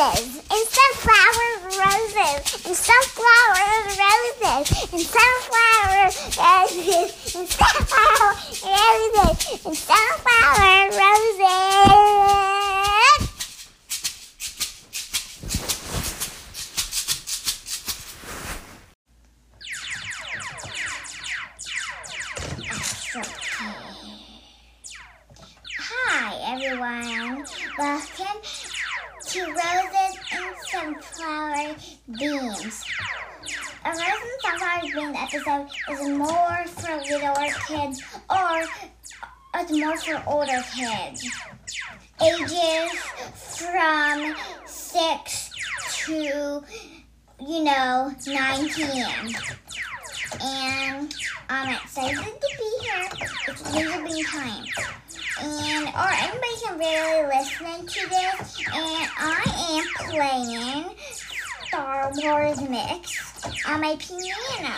[0.00, 0.39] and
[36.40, 38.64] more for littler kids or
[39.56, 41.28] it's more for older kids.
[42.22, 42.92] Ages
[43.34, 45.50] from 6
[46.06, 46.62] to,
[47.40, 49.34] you know, 19
[50.42, 51.14] and
[51.48, 53.08] I'm excited to be here.
[53.48, 54.64] It's user being time.
[55.42, 58.66] And or anybody can really listen to this.
[58.72, 60.96] And I am playing
[61.66, 64.74] Star Wars Mix on my piano.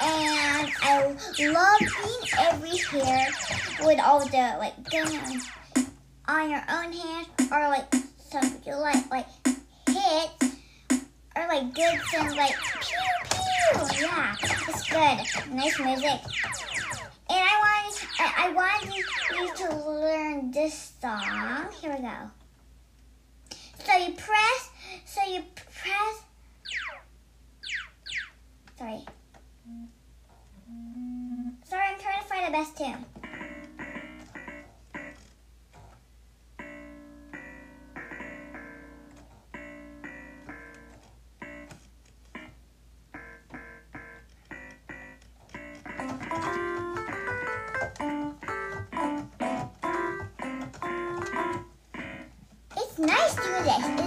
[0.00, 3.28] And I love being everywhere
[3.82, 5.48] with all the like guns
[6.26, 9.26] on your own hand or like some you like like
[9.88, 10.56] hits
[11.34, 12.98] or like good sounds like pew
[13.30, 14.06] pew.
[14.06, 15.54] Yeah, it's good.
[15.54, 16.20] Nice music.
[17.30, 21.66] And I want I, I want you to learn this song.
[21.80, 22.30] Here we go.
[23.84, 24.70] So you press.
[25.04, 26.22] So you press.
[28.78, 29.04] Sorry.
[31.64, 33.04] Sorry, I'm trying to find the best tune.
[52.76, 53.97] It's nice doing this,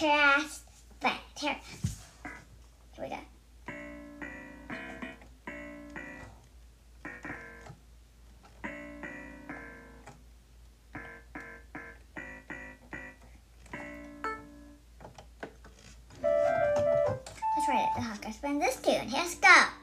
[0.00, 0.62] Cross
[1.02, 1.14] Buns.
[1.38, 1.56] Here.
[2.98, 3.16] We go.
[17.56, 18.22] Let's write it.
[18.22, 18.64] Cross Buns.
[18.64, 19.10] This tune.
[19.12, 19.79] Let's go.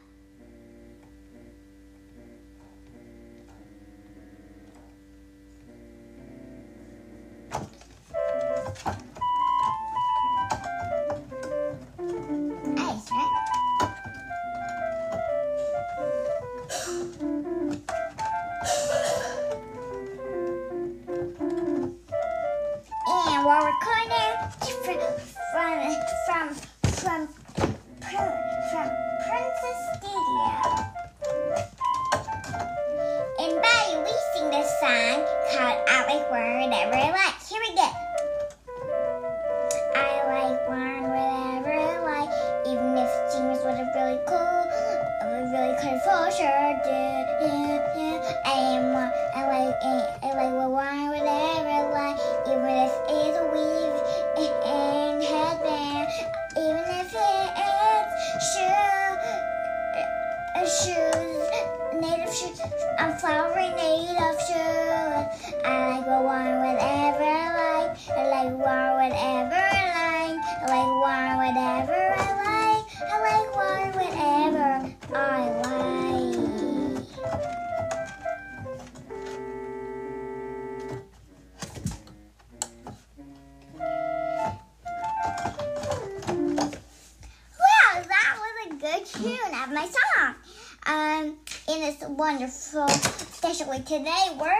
[91.68, 94.56] In this wonderful, especially today, we're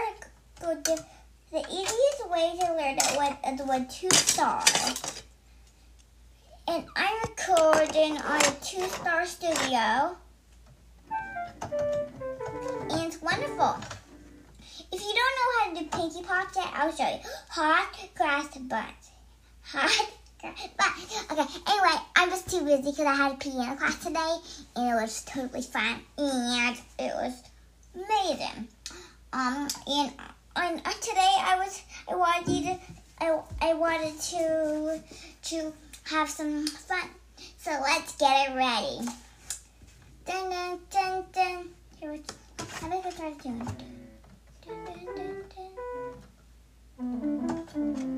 [0.60, 1.04] going to
[1.50, 4.62] the easiest way to learn it was, was two star.
[6.68, 10.16] And I'm recording on a two star studio.
[11.62, 13.76] And it's wonderful.
[14.92, 17.20] If you don't know how to do pinky Pop yet, I'll show you.
[17.48, 19.10] Hot grass buns.
[19.62, 20.10] Hot
[20.42, 21.24] buns.
[21.30, 24.36] Okay, anyway, I'm just too busy because I had a piano class today
[24.76, 27.42] and it was totally fun and it was
[27.94, 28.68] amazing.
[29.32, 30.12] Um, and
[30.56, 32.78] on uh, today I was I wanted to
[33.20, 35.02] I, I wanted to
[35.50, 35.72] to
[36.04, 37.08] have some fun.
[37.58, 39.00] So let's get it ready.
[40.26, 41.68] Dun dun dun dun.
[42.00, 42.22] Here, we-
[42.60, 43.58] I start doing?
[44.66, 45.06] Dun dun
[46.98, 48.17] dun dun.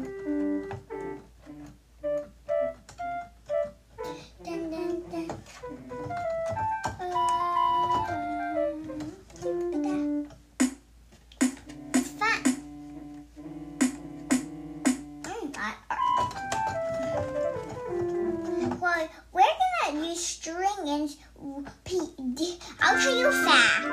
[22.80, 23.84] I'll tell you a fact.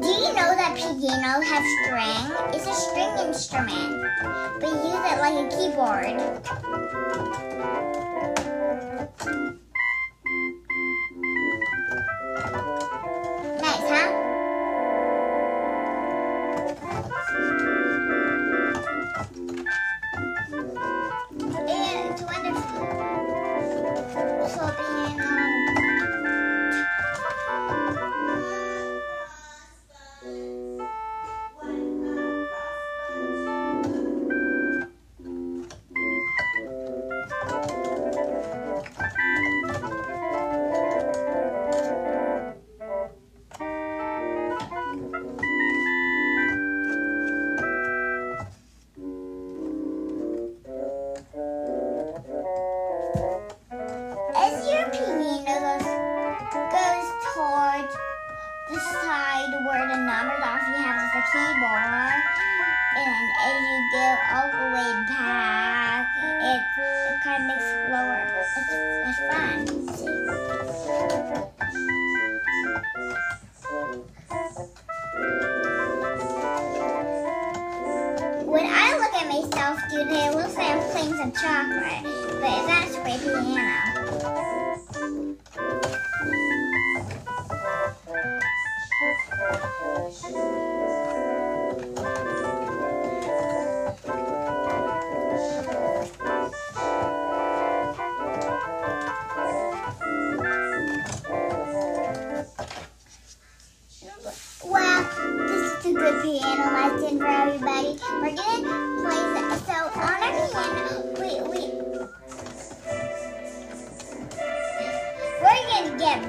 [0.00, 2.24] Do you know that pianos have string?
[2.54, 3.92] It's a string instrument,
[4.58, 6.16] but use it like a keyboard.
[81.30, 82.02] chocolate,
[82.40, 83.91] but a with me now.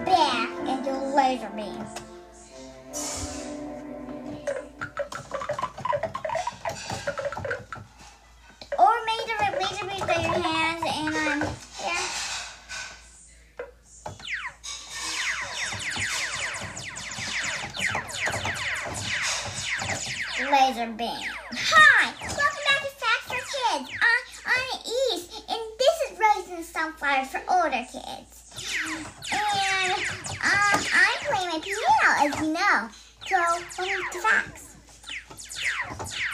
[0.06, 2.03] back into laser beams.
[33.26, 34.76] So, what are facts?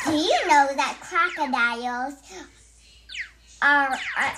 [0.06, 2.16] Do you know that crocodiles
[3.62, 4.34] are, are,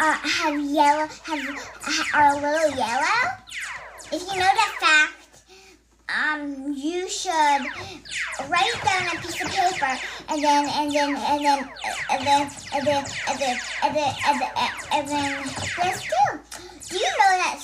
[0.00, 3.20] are have yellow have are a little yellow?
[4.10, 5.42] If you know that fact,
[6.08, 7.30] um, you should
[8.48, 9.98] write it down a piece of paper,
[10.30, 11.70] and then, and then, and then,
[12.10, 14.50] and then, and then, and then, and then, and then,
[14.92, 15.42] and then,
[15.82, 16.38] there's two.
[16.90, 17.60] Do you know that?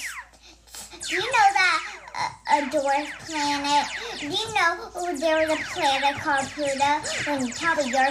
[1.09, 3.87] Do you know that a dwarf planet?
[4.18, 4.71] Do you know
[5.18, 6.92] there was a planet called Pluto
[7.26, 8.11] when probably your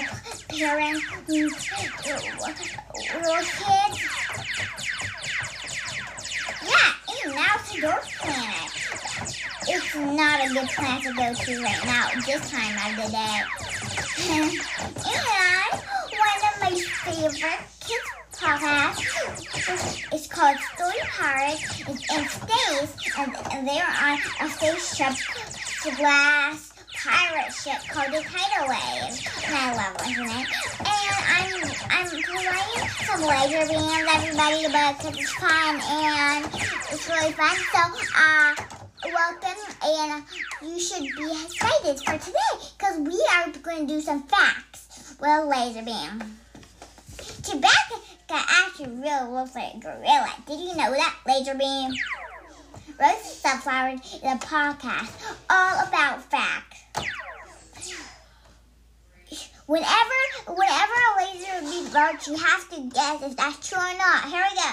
[0.78, 1.50] parents were
[3.54, 3.98] kids?
[6.64, 6.92] Yeah,
[7.26, 8.70] and now it's a dwarf planet
[9.68, 13.42] it's not a good plan to go to right now, this time of the day.
[14.30, 14.52] and
[16.12, 16.72] one of my
[17.04, 18.10] favorite kids
[18.44, 21.64] podcasts is called Story Pirates.
[21.88, 25.16] It's in space, and, and they're on a spaceship
[25.98, 29.16] glass pirate ship called the Tidal Wave.
[29.46, 30.18] And I love it.
[30.18, 31.54] And I'm
[31.90, 36.46] I'm playing some laser beams, everybody, because it's fun and
[36.92, 37.56] it's really fun.
[37.72, 37.80] So,
[38.18, 38.56] uh,
[39.06, 40.24] welcome, and
[40.62, 45.46] you should be excited for today because we are going to do some facts with
[45.48, 46.38] laser beam.
[48.34, 50.34] Chewbacca actually really looks like a gorilla.
[50.48, 51.92] Did you know that, laser beam?
[53.00, 55.12] Rosie Sunflower is a podcast
[55.50, 56.84] all about facts.
[59.66, 64.26] Whenever, whenever a laser beam bursts, you have to guess if that's true or not.
[64.26, 64.72] Here we go.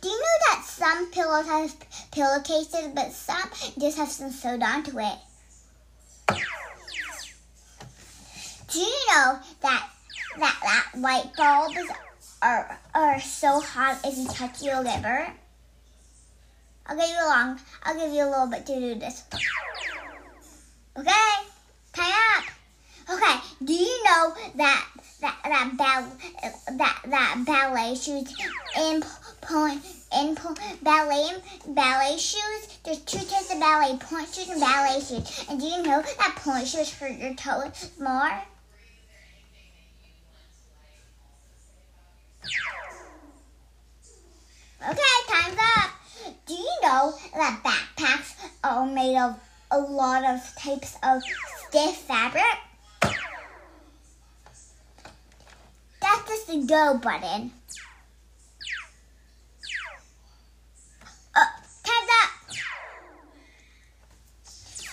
[0.00, 4.98] Do you know that some pillows have pillowcases, but some just have some sewed onto
[4.98, 5.18] it?
[8.68, 9.88] Do you know that
[10.38, 11.76] that that light bulbs
[12.42, 15.32] are are so hot if you touch your liver?
[16.86, 17.60] I'll give you a long.
[17.82, 19.24] I'll give you a little bit to do this.
[20.96, 21.10] Okay,
[21.92, 22.44] time up.
[23.10, 24.86] Okay, do you know that
[25.20, 28.34] that that ball that that ballet shoes
[28.76, 29.02] in
[29.40, 29.82] pointe
[30.16, 31.30] in pointe ballet
[31.68, 32.68] ballet shoes?
[32.84, 35.46] There's two types of ballet pointe shoes and ballet shoes.
[35.48, 38.42] And do you know that pointe shoes hurt your toes more?
[44.86, 45.90] Okay, time's up.
[46.46, 49.38] Do you know that backpacks are made of
[49.70, 51.22] a lot of types of
[51.68, 52.44] stiff fabric?
[56.00, 57.50] That's just the go button.
[61.34, 61.50] Uh,
[61.82, 62.30] time's up.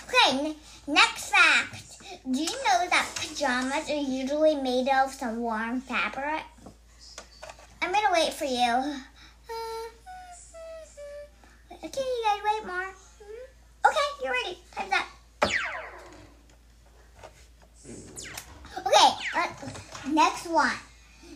[0.08, 0.56] Okay,
[0.86, 1.84] next fact.
[2.30, 6.44] Do you know that pajamas are usually made of some warm fabric?
[7.82, 8.94] I'm gonna wait for you.
[11.84, 12.94] Okay, you guys wait more.
[13.84, 14.58] Okay, you're ready.
[14.76, 15.06] Time's up.
[18.86, 20.76] Okay, next one.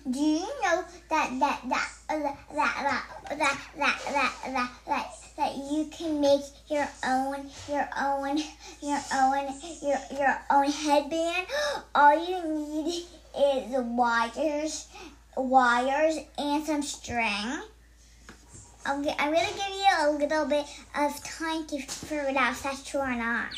[0.09, 5.07] Do you know that that that uh, that that that that that that that that
[5.37, 8.39] that you can make your own your own
[8.81, 11.49] your own your your own headband?
[11.93, 13.05] All you need
[13.37, 14.87] is wires
[15.37, 17.61] wires and some string.
[18.85, 20.65] I'm, gonna give you a little bit
[20.97, 23.49] of time to figure it out if that's true or not.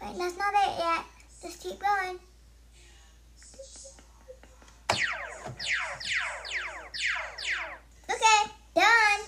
[0.00, 1.04] Wait, that's not it yet.
[1.42, 2.18] Just keep going.
[8.10, 9.20] Okay, done.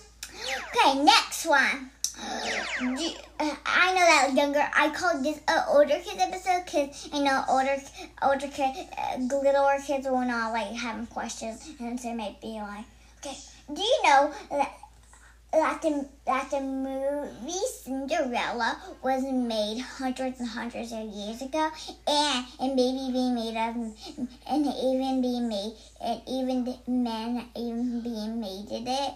[0.74, 1.90] Okay, next one.
[3.38, 3.54] Uh,
[3.86, 4.68] Uh, I know that younger.
[4.74, 7.76] I called this an older kids episode because I know older
[8.22, 12.60] older kids, uh, littler kids will not like having questions, and so they might be
[12.60, 12.84] like,
[13.18, 13.36] okay.
[13.72, 14.72] Do you know that
[15.52, 17.52] that the, that the movie
[17.82, 21.70] Cinderella was made hundreds and hundreds of years ago,
[22.06, 23.76] and and maybe being made of,
[24.48, 29.14] and even being made, and even men even being made in it.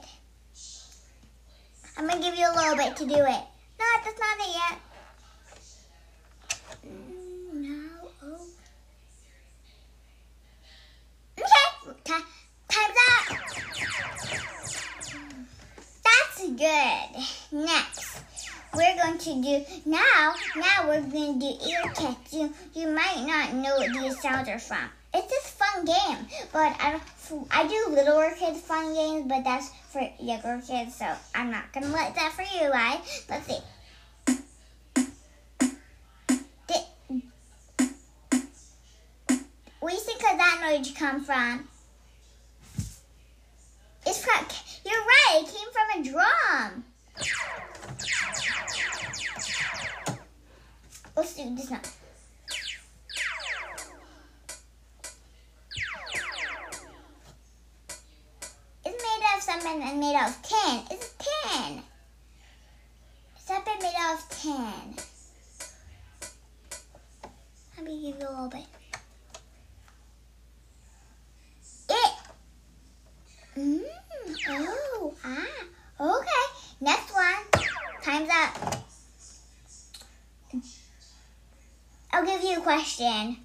[1.96, 3.44] I'm gonna give you a little bit to do it.
[3.80, 4.76] No, that's not it yet.
[6.86, 8.10] Mm, no.
[8.22, 8.46] Oh.
[11.38, 11.48] Okay.
[12.04, 12.24] Time,
[12.68, 13.24] time's up.
[16.04, 17.08] That's good.
[17.52, 18.20] Next,
[18.74, 20.34] we're going to do now.
[20.56, 22.34] Now we're going to do ear tests.
[22.34, 24.90] You you might not know what these sounds are from.
[25.14, 27.00] It's this fun game, but I
[27.50, 31.88] I do littler kids fun games, but that's for younger kids, so I'm not gonna
[31.88, 33.00] let that for you, right?
[33.28, 33.58] Let's see.
[39.80, 41.68] Where do you think that noise come from?
[44.06, 44.46] It's from,
[82.20, 83.38] I'll give you a question.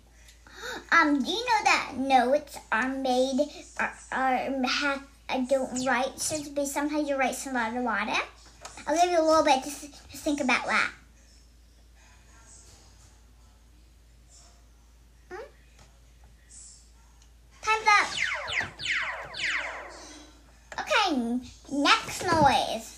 [0.91, 3.47] Um, do you know that notes are made
[3.79, 6.19] are, are have I don't write
[6.53, 8.11] but sometimes you write some other water.
[8.85, 10.91] I'll give you a little bit to, to think about that.
[15.31, 15.37] Hmm?
[17.61, 18.07] Time's up.
[20.81, 21.39] Okay,
[21.71, 22.95] next noise.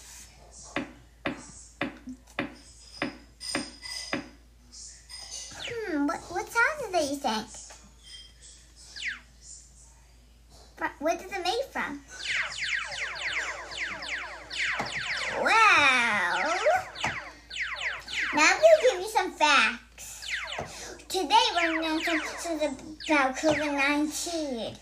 [5.87, 6.47] Hmm, what, what
[7.23, 7.73] you?
[10.99, 12.01] What is it made from?
[15.41, 16.53] Wow.
[18.33, 20.27] Now I'm going to give you some facts.
[21.07, 22.61] today we're going to talk
[23.07, 24.77] about COVID-19.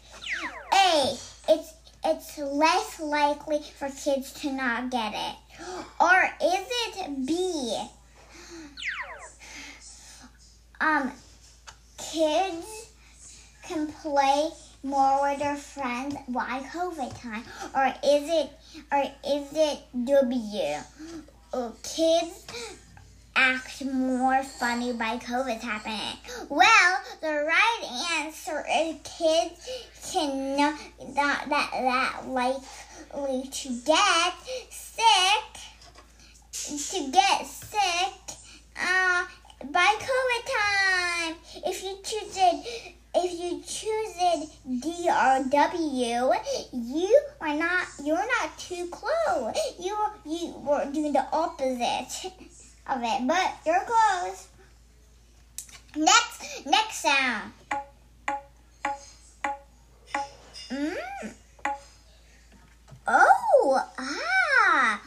[0.73, 1.17] A,
[1.49, 1.73] it's
[2.07, 5.35] it's less likely for kids to not get it.
[5.99, 7.81] Or is it B?
[10.81, 11.11] Um,
[12.15, 12.91] kids
[13.63, 14.49] can play
[14.83, 17.43] more with their friends while COVID time,
[17.75, 18.51] or is it,
[18.89, 20.75] or is it W?
[21.83, 22.45] Kids
[23.35, 26.17] act more funny by COVID happening?
[26.47, 29.69] Well, the right answer is kids
[30.13, 30.79] can not
[31.15, 34.33] that, that likely to get
[34.69, 35.55] sick
[36.53, 38.37] to get sick
[38.81, 39.25] uh,
[39.71, 41.35] by COVID time.
[41.65, 44.49] If you choose it if you choose it
[44.81, 46.33] D or W,
[46.73, 49.55] you are not you're not too close.
[49.79, 49.95] You
[50.25, 52.31] you were doing the opposite
[52.87, 54.47] of it, but you're close.
[55.95, 57.53] Next next sound.
[60.69, 60.97] Mm.
[63.07, 65.01] Oh ah.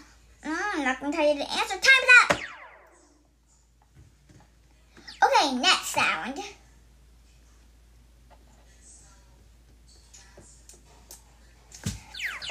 [0.44, 1.74] Mm, I'm not gonna tell you the answer.
[1.74, 2.38] Time's up.
[5.24, 6.40] Okay, next sound.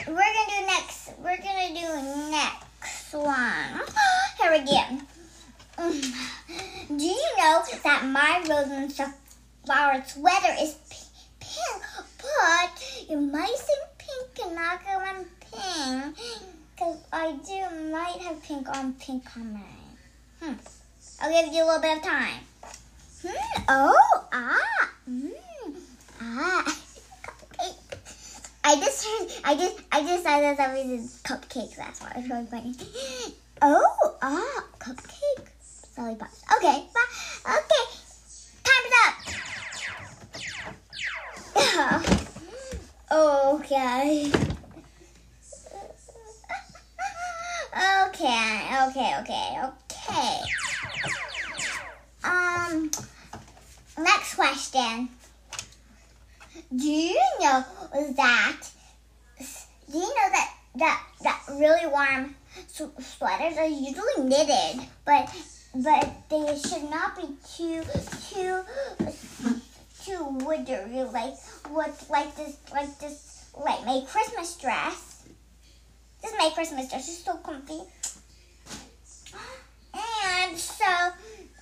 [0.08, 1.12] we're gonna do next.
[1.20, 3.82] We're gonna do next one.
[4.40, 5.00] Here we go.
[6.98, 9.14] Do you know that my rose and
[9.66, 10.76] flower sweater is
[11.40, 11.84] pink,
[12.22, 16.16] but you might think pink and not go on pink,
[16.74, 19.98] because I do might have pink on pink on mine.
[20.42, 20.54] Hmm.
[21.20, 22.40] I'll give you a little bit of time.
[23.22, 23.62] Hmm.
[23.68, 25.32] Oh, ah, hmm,
[26.22, 26.78] ah.
[28.64, 31.76] I just heard, I just, I just saw that that was cupcakes.
[31.76, 32.74] That's why it's really funny.
[33.60, 35.48] Oh, ah, cupcake,
[35.98, 36.44] lollipops.
[36.58, 37.58] Okay, bye.
[37.58, 37.86] okay,
[38.64, 39.16] time's up.
[43.12, 44.32] okay.
[47.74, 50.66] Okay, okay, okay, okay.
[52.28, 52.92] Um,
[53.98, 55.10] next question.
[56.76, 57.63] Do you know
[58.18, 58.58] that?
[59.40, 62.36] Do you know that that that really warm
[63.00, 65.34] sweaters are usually knitted, but
[65.76, 67.84] but they should not be too
[68.30, 68.63] too
[70.04, 71.36] too woodery like
[71.70, 75.24] what like this like this like my Christmas dress.
[76.22, 77.08] This is my Christmas dress.
[77.08, 77.80] It's so comfy.
[79.94, 80.86] And so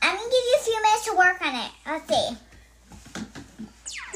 [0.01, 1.71] I'm gonna give you a few minutes to work on it.
[1.85, 2.37] Let's see.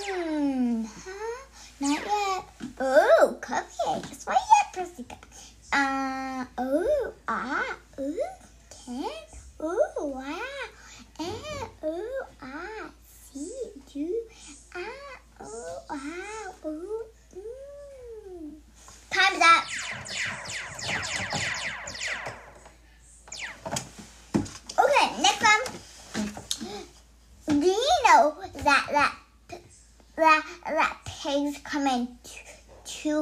[0.02, 0.86] Hmm.
[0.86, 1.46] Huh?
[1.80, 2.44] Not yet.
[2.80, 4.26] Oh, cupcakes.
[4.28, 5.24] Why yet, Pussycat?
[5.72, 8.18] Uh, oh, ah, ooh,
[8.70, 9.06] ten.
[9.62, 10.19] Ooh,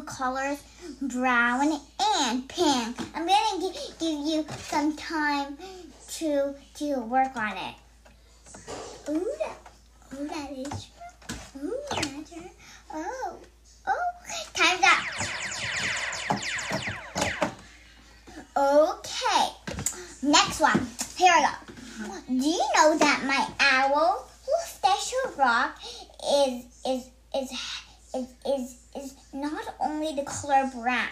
[0.07, 0.59] colors,
[1.01, 2.97] brown and pink.
[3.13, 5.57] I'm gonna give you some time
[6.13, 7.75] to to work on it.
[9.09, 9.57] Ooh, that,
[10.19, 10.87] ooh, that is.
[11.61, 12.33] Ooh, that's
[12.93, 13.37] Oh,
[13.87, 14.07] oh,
[14.53, 15.03] time's up.
[18.57, 19.49] Okay,
[20.23, 20.87] next one.
[21.17, 21.51] Here we go.
[22.27, 24.27] Do you know that my owl
[24.65, 25.79] special rock
[26.23, 27.51] is is is
[28.15, 31.07] is is, is not only the color brown.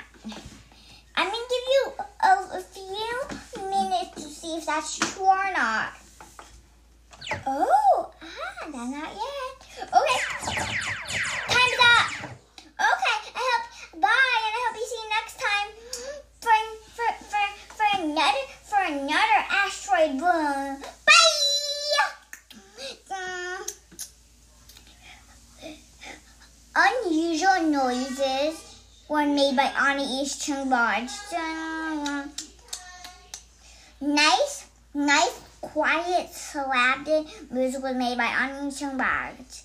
[1.17, 5.93] I'm gonna give you a, a few minutes to see if that's true or not.
[7.47, 9.55] Oh, ah, that's not yet.
[9.81, 10.19] Okay,
[11.47, 12.29] time's up.
[12.79, 14.01] Okay, I hope.
[14.01, 15.69] Bye, and I hope you see you next time
[16.41, 16.57] for
[16.95, 20.95] for for for another for another asteroid boom.
[26.75, 31.11] unusual noises were made by Annie East Chung Barge.
[34.01, 39.57] Nice, nice, quiet, slapping music was made by Annie East Chung Barge.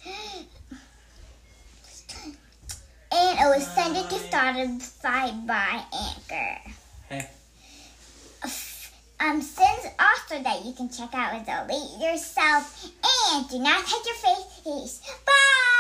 [3.12, 6.60] And it was sent to Spotify by Anchor.
[7.08, 7.28] Hey.
[9.18, 12.84] Um, since also that you can check out with Elite yourself
[13.32, 15.00] and do not touch your face.
[15.26, 15.79] Bye!